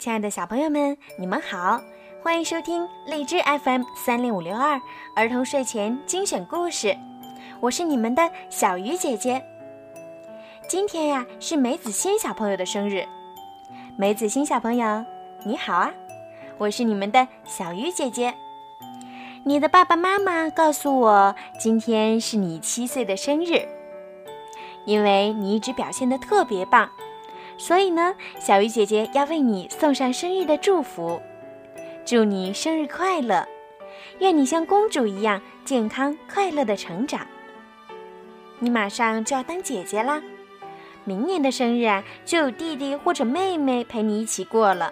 [0.00, 1.78] 亲爱的小朋友们，你们好，
[2.22, 4.80] 欢迎收听荔枝 FM 三零五六二
[5.14, 6.96] 儿童睡前精选故事，
[7.60, 9.44] 我是你们的小鱼姐姐。
[10.66, 13.06] 今天呀是梅子欣小朋友的生日，
[13.98, 15.04] 梅子欣小朋友
[15.44, 15.92] 你好啊，
[16.56, 18.32] 我是你们的小鱼姐姐。
[19.44, 23.68] 你的爸爸妈妈告诉我，今天是你七岁的生日，
[24.86, 26.88] 因为你一直表现的特别棒。
[27.60, 31.20] 所以呢，小鱼姐姐要为你送上生日的祝福，
[32.06, 33.46] 祝你生日快乐，
[34.18, 37.26] 愿你像公主一样健康快乐的成长。
[38.60, 40.22] 你马上就要当姐姐啦，
[41.04, 44.90] 明年的生日啊，就有弟弟或者妹妹陪你一起过了。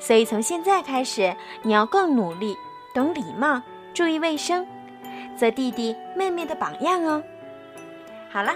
[0.00, 2.56] 所以从现在开始，你要更努力，
[2.92, 3.62] 懂礼貌，
[3.94, 4.66] 注意卫生，
[5.36, 7.22] 做弟弟妹妹的榜样哦。
[8.28, 8.52] 好了。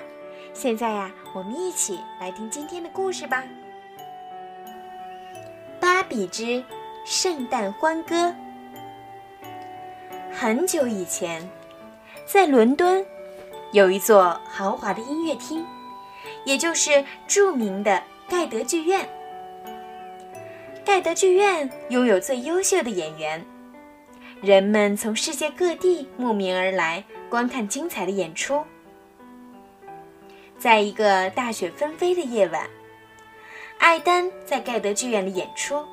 [0.54, 3.42] 现在呀，我们一起来听今天的故事吧。
[5.80, 6.62] 《芭比之
[7.04, 8.14] 圣诞欢歌》。
[10.30, 11.48] 很久以前，
[12.26, 13.04] 在伦敦，
[13.72, 15.64] 有一座豪华的音乐厅，
[16.44, 19.08] 也就是著名的盖德剧院。
[20.84, 23.44] 盖德剧院拥有最优秀的演员，
[24.42, 28.62] 人们从世界各地慕名而来，观看精彩的演出。
[30.62, 32.70] 在一个大雪纷飞的夜晚，
[33.78, 35.84] 艾丹在盖德剧院里演出。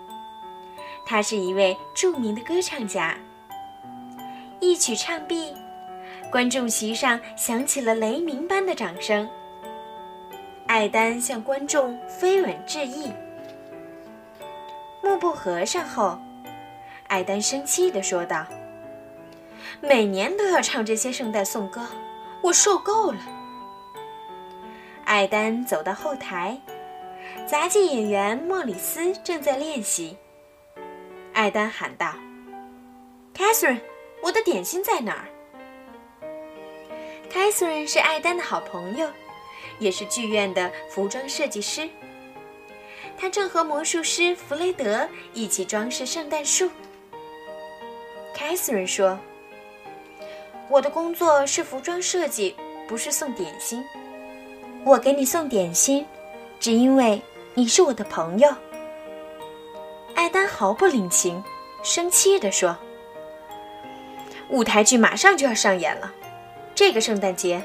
[1.07, 3.17] 他是一位著名的歌唱家。
[4.59, 5.55] 一曲唱毕，
[6.31, 9.27] 观众席上响起了雷鸣般的掌声。
[10.67, 13.11] 艾丹向观众飞吻致意。
[15.01, 16.19] 幕布合上后，
[17.07, 18.45] 艾丹生气地说道
[19.81, 21.87] ：“每年都要唱这些圣诞颂歌，
[22.43, 23.17] 我受够了。”
[25.09, 26.55] 艾丹走到后台，
[27.47, 30.15] 杂技演员莫里斯正在练习。
[31.33, 32.13] 艾丹喊道
[33.35, 33.79] ：“Catherine，
[34.21, 35.25] 我的点心在哪儿
[37.27, 39.09] ？”Catherine 是艾丹的好朋友，
[39.79, 41.89] 也是剧院的服装设计师。
[43.17, 46.69] 他正和魔术师弗雷德一起装饰圣诞树。
[48.37, 49.17] Catherine 说
[50.69, 52.55] ：“我的工作是服装设计，
[52.87, 53.83] 不是送点心。”
[54.85, 56.05] 我给你送点心，
[56.59, 57.21] 只因为
[57.53, 58.49] 你是我的朋友。
[60.15, 61.43] 艾丹毫不领情，
[61.83, 62.75] 生气地说
[64.49, 66.11] ：“舞台剧马上就要上演了，
[66.73, 67.61] 这个圣诞节，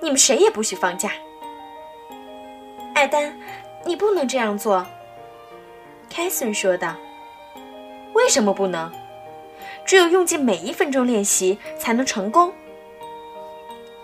[0.00, 1.12] 你们谁也不许放假。”
[2.94, 3.38] 艾丹，
[3.86, 4.84] 你不能这样做。”
[6.10, 6.94] 凯森说道。
[8.14, 8.90] “为什么不能？
[9.84, 12.52] 只有用尽每一分钟练习，才能成功。”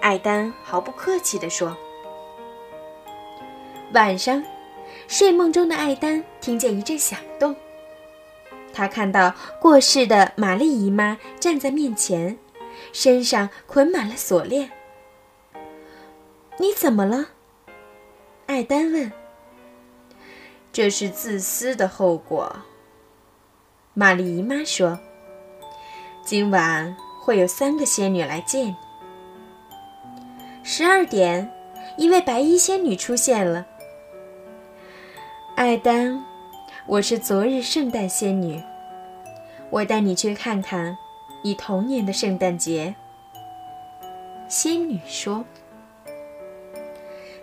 [0.00, 1.76] 艾丹毫不客气地说。
[3.94, 4.43] 晚上，
[5.06, 7.55] 睡梦中的艾丹听见一阵响动。
[8.72, 12.37] 他看到过世的玛丽姨妈站在面前，
[12.93, 14.72] 身上捆满了锁链。
[16.59, 17.27] “你怎么了？”
[18.47, 19.12] 艾丹问。
[20.72, 22.62] “这是自私的后果。”
[23.94, 24.99] 玛丽姨妈说。
[26.26, 28.76] “今晚会有三个仙女来见你。”
[30.65, 31.49] 十二点，
[31.97, 33.65] 一位白衣仙女出现了。
[35.56, 36.20] 艾丹，
[36.84, 38.60] 我是昨日圣诞仙女。
[39.70, 40.98] 我带你去看看
[41.42, 42.92] 你童年的圣诞节。
[44.48, 45.44] 仙女说：“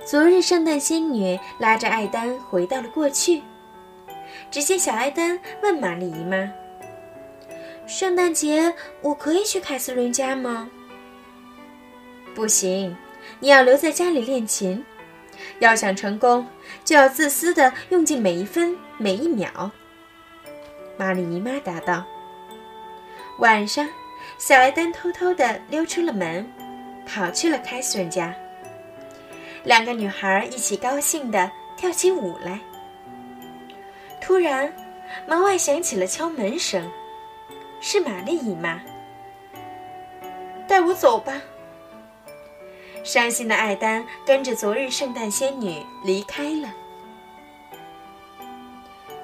[0.06, 3.42] 昨日圣诞仙女拉着艾丹回到了过去。
[4.52, 6.52] 只见小艾丹问玛丽姨妈
[7.88, 10.70] ：‘圣诞节我可以去凯瑟琳家吗？’
[12.36, 12.94] 不行，
[13.40, 14.84] 你要留在家里练琴。”
[15.60, 16.46] 要想成功，
[16.84, 19.72] 就要自私的用尽每一分每一秒。
[20.98, 22.04] 玛丽姨妈答道。
[23.40, 23.88] 晚上，
[24.38, 26.48] 小艾丹偷偷的溜出了门，
[27.08, 28.36] 跑去了凯瑟琳家。
[29.64, 32.60] 两个女孩一起高兴的跳起舞来。
[34.20, 34.72] 突然，
[35.28, 36.92] 门外响起了敲门声，
[37.80, 38.80] 是玛丽姨妈。
[40.68, 41.42] 带我走吧。
[43.04, 46.74] 伤心的艾丹跟着昨日圣诞仙女离开了。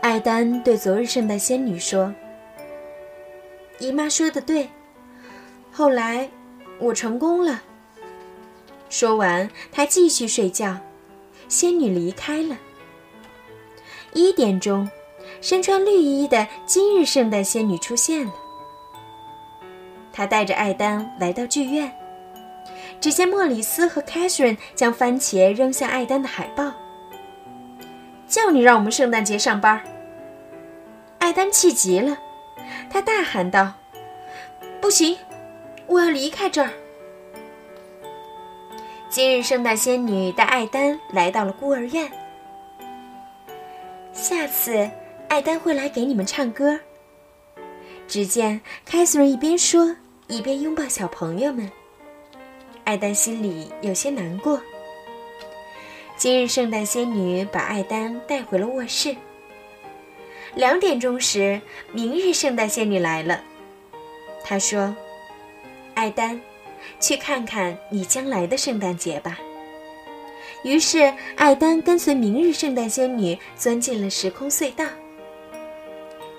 [0.01, 2.13] 艾丹对昨日圣诞仙女说
[3.79, 4.69] ：“姨妈说的对，
[5.71, 6.29] 后来
[6.79, 7.61] 我成功了。”
[8.89, 10.77] 说完，他继续睡觉。
[11.49, 12.57] 仙女离开了。
[14.13, 14.89] 一点钟，
[15.39, 18.33] 身穿绿衣的今日圣诞仙女出现了。
[20.11, 21.93] 她带着艾丹来到剧院。
[22.99, 26.71] 只见莫里斯和凯瑟琳将番茄扔向艾丹的海报，
[28.27, 29.81] 叫你让我们圣诞节上班。
[31.19, 32.17] 艾丹气极了，
[32.89, 33.73] 他大喊道
[34.81, 35.17] ：“不行，
[35.85, 36.71] 我要离开这儿！”
[39.09, 42.09] 今日圣诞仙女带艾丹来到了孤儿院。
[44.11, 44.89] 下次，
[45.29, 46.79] 艾丹会来给你们唱歌。
[48.07, 49.95] 只见凯瑟琳一边说，
[50.27, 51.69] 一边拥抱小朋友们。
[52.87, 54.61] 艾丹心里有些难过。
[56.15, 59.13] 今日圣诞仙女把艾丹带回了卧室。
[60.55, 61.59] 两点钟时，
[61.91, 63.43] 明日圣诞仙女来了。
[64.41, 64.95] 她说
[65.95, 66.39] ：“艾丹，
[66.97, 69.37] 去看看你将来的圣诞节吧。”
[70.63, 74.85] 于是，艾丹跟随明日圣诞仙女钻进了时空隧道。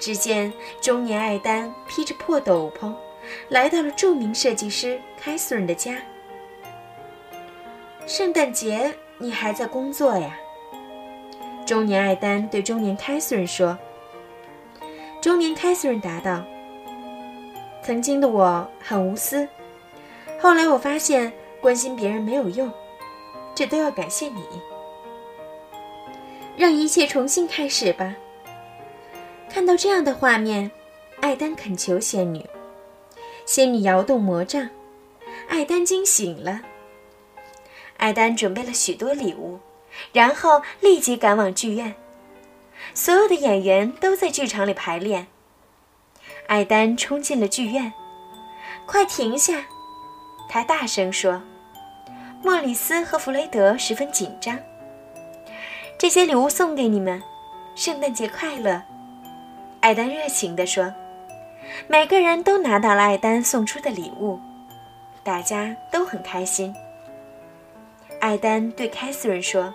[0.01, 0.51] 只见
[0.81, 2.91] 中年艾丹披着破斗篷，
[3.51, 5.99] 来到了著名设计师凯瑟琳的家。
[8.09, 10.35] 圣诞节你还在工作呀？
[11.67, 13.79] 中年艾丹对中年凯瑟琳说。
[15.21, 16.43] 中年凯瑟琳答道
[17.85, 19.47] ：“曾经的我很无私，
[20.41, 22.73] 后来我发现关心别人没有用，
[23.55, 24.43] 这都要感谢你。
[26.57, 28.17] 让一切重新开始吧。”
[29.53, 30.71] 看到这样的画面，
[31.21, 32.43] 艾丹恳求仙女。
[33.45, 34.71] 仙女摇动魔杖，
[35.51, 36.63] 艾丹惊醒了。
[37.99, 39.61] 艾丹准备了许多礼物，
[40.13, 41.95] 然后立即赶往剧院。
[42.95, 45.27] 所有的演员都在剧场里排练。
[46.47, 47.93] 艾丹冲进了剧院，
[48.87, 49.67] 快停下！
[50.49, 51.43] 他大声说
[52.43, 54.59] ：“莫里斯和弗雷德十分紧张。
[55.99, 57.23] 这些礼物送给你们，
[57.75, 58.83] 圣诞节快乐！”
[59.81, 60.93] 艾丹热情地说。
[61.87, 64.41] 每个人都拿到了艾丹送出的礼物，
[65.23, 66.75] 大家都很开心。
[68.29, 69.73] 艾丹对凯瑟琳说：“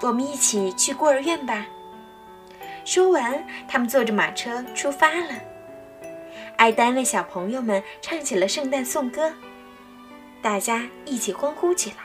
[0.00, 1.66] 我们一起去孤儿院吧。”
[2.86, 5.34] 说完，他们坐着马车出发了。
[6.54, 9.32] 艾丹为小朋友们唱起了圣诞颂歌，
[10.40, 11.96] 大家一起欢呼起来。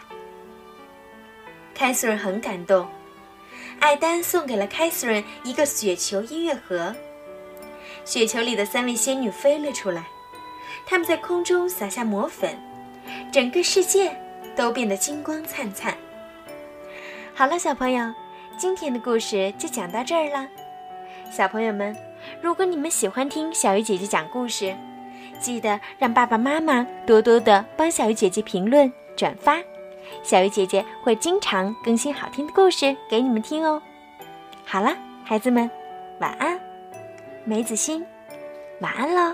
[1.75, 2.87] 凯瑟琳很感动，
[3.79, 6.95] 艾丹送给了凯瑟琳一个雪球音乐盒，
[8.03, 10.07] 雪球里的三位仙女飞了出来，
[10.87, 12.59] 她们在空中撒下魔粉，
[13.31, 14.19] 整个世界
[14.59, 15.95] 都变得金光灿灿。
[17.33, 18.13] 好了，小朋友，
[18.57, 20.45] 今天的故事就讲到这儿了。
[21.31, 21.95] 小朋友们，
[22.41, 24.75] 如果你们喜欢听小鱼姐姐讲故事，
[25.39, 29.61] 记得让爸爸妈妈多多的帮小鱼姐姐评论、转发，
[30.23, 33.81] 小鱼姐姐会经常更新好听的故事给你们听哦。
[34.65, 35.71] 好了，孩子们，
[36.19, 36.59] 晚安，
[37.45, 38.05] 梅子心，
[38.81, 39.33] 晚安喽。